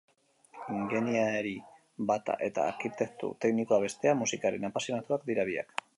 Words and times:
Ingeniari 0.75 1.51
bata 2.11 2.37
eta 2.47 2.65
arkitektu 2.71 3.29
teknikoa 3.45 3.81
bestea, 3.87 4.19
musikaren 4.23 4.71
apasionatuak 4.71 5.29
dira 5.33 5.51
biak. 5.53 5.83